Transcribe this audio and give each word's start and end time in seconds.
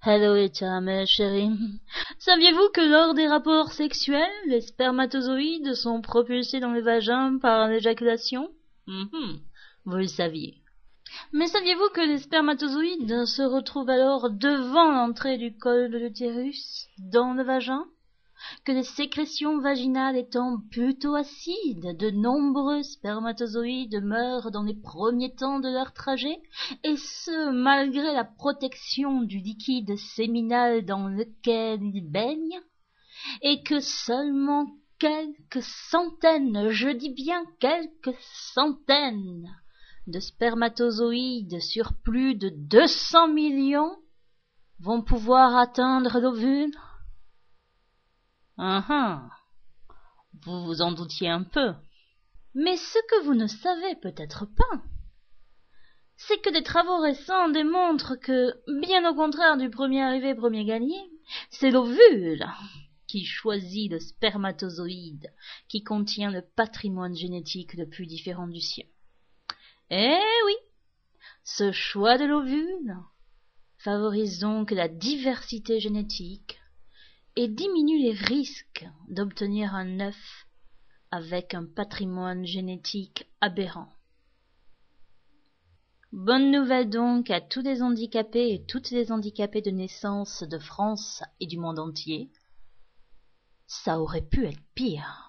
Hello 0.00 0.34
mes 0.80 1.06
chéris. 1.06 1.50
Saviez-vous 2.20 2.68
que 2.72 2.80
lors 2.80 3.14
des 3.14 3.26
rapports 3.26 3.72
sexuels, 3.72 4.30
les 4.46 4.60
spermatozoïdes 4.60 5.74
sont 5.74 6.00
propulsés 6.00 6.60
dans 6.60 6.70
le 6.70 6.82
vagin 6.82 7.38
par 7.38 7.68
l'éjaculation 7.68 8.48
Mhm, 8.86 9.40
Vous 9.84 9.96
le 9.96 10.06
saviez. 10.06 10.54
Mais 11.32 11.48
saviez-vous 11.48 11.88
que 11.92 12.00
les 12.00 12.18
spermatozoïdes 12.18 13.24
se 13.26 13.42
retrouvent 13.42 13.90
alors 13.90 14.30
devant 14.30 14.92
l'entrée 14.92 15.36
du 15.36 15.56
col 15.56 15.90
de 15.90 15.98
l'utérus, 15.98 16.86
dans 16.98 17.34
le 17.34 17.42
vagin? 17.42 17.84
Que 18.64 18.72
les 18.72 18.84
sécrétions 18.84 19.60
vaginales 19.60 20.16
étant 20.16 20.60
plutôt 20.70 21.14
acides, 21.14 21.96
de 21.96 22.10
nombreux 22.10 22.82
spermatozoïdes 22.82 24.02
meurent 24.02 24.50
dans 24.50 24.62
les 24.62 24.74
premiers 24.80 25.34
temps 25.34 25.60
de 25.60 25.68
leur 25.68 25.92
trajet, 25.92 26.40
et 26.84 26.96
ce, 26.96 27.50
malgré 27.50 28.12
la 28.12 28.24
protection 28.24 29.22
du 29.22 29.38
liquide 29.38 29.96
séminal 29.96 30.84
dans 30.84 31.08
lequel 31.08 31.80
ils 31.82 32.10
baignent, 32.10 32.60
et 33.42 33.62
que 33.62 33.80
seulement 33.80 34.66
quelques 34.98 35.62
centaines, 35.62 36.70
je 36.70 36.88
dis 36.88 37.10
bien 37.10 37.44
quelques 37.60 38.16
centaines, 38.54 39.48
de 40.06 40.20
spermatozoïdes 40.20 41.60
sur 41.60 41.92
plus 42.02 42.34
de 42.34 42.48
deux 42.48 42.86
cents 42.86 43.28
millions 43.28 43.96
vont 44.80 45.02
pouvoir 45.02 45.56
atteindre 45.56 46.18
l'ovule 46.18 46.72
Vous 48.58 50.64
vous 50.64 50.82
en 50.82 50.92
doutiez 50.92 51.28
un 51.28 51.44
peu. 51.44 51.74
Mais 52.54 52.76
ce 52.76 52.98
que 53.08 53.24
vous 53.24 53.34
ne 53.34 53.46
savez 53.46 53.94
peut-être 53.96 54.46
pas, 54.46 54.82
c'est 56.16 56.40
que 56.40 56.50
des 56.50 56.64
travaux 56.64 57.00
récents 57.00 57.48
démontrent 57.48 58.16
que, 58.16 58.52
bien 58.80 59.08
au 59.08 59.14
contraire 59.14 59.56
du 59.56 59.70
premier 59.70 60.02
arrivé, 60.02 60.34
premier 60.34 60.64
gagné, 60.64 60.96
c'est 61.50 61.70
l'ovule 61.70 62.44
qui 63.06 63.24
choisit 63.24 63.90
le 63.90 64.00
spermatozoïde 64.00 65.32
qui 65.68 65.84
contient 65.84 66.32
le 66.32 66.42
patrimoine 66.42 67.14
génétique 67.14 67.74
le 67.74 67.88
plus 67.88 68.06
différent 68.06 68.48
du 68.48 68.60
sien. 68.60 68.86
Eh 69.90 70.20
oui, 70.46 70.54
ce 71.44 71.70
choix 71.70 72.18
de 72.18 72.24
l'ovule 72.24 72.96
favorise 73.78 74.40
donc 74.40 74.72
la 74.72 74.88
diversité 74.88 75.78
génétique 75.78 76.57
et 77.40 77.46
diminue 77.46 78.00
les 78.00 78.14
risques 78.14 78.84
d'obtenir 79.06 79.72
un 79.72 80.00
œuf 80.00 80.48
avec 81.12 81.54
un 81.54 81.64
patrimoine 81.64 82.44
génétique 82.44 83.30
aberrant. 83.40 83.92
Bonne 86.10 86.50
nouvelle 86.50 86.90
donc 86.90 87.30
à 87.30 87.40
tous 87.40 87.60
les 87.60 87.80
handicapés 87.80 88.52
et 88.52 88.66
toutes 88.66 88.90
les 88.90 89.12
handicapées 89.12 89.62
de 89.62 89.70
naissance 89.70 90.42
de 90.42 90.58
France 90.58 91.22
et 91.38 91.46
du 91.46 91.58
monde 91.58 91.78
entier. 91.78 92.28
Ça 93.68 94.00
aurait 94.00 94.26
pu 94.26 94.44
être 94.44 94.60
pire. 94.74 95.27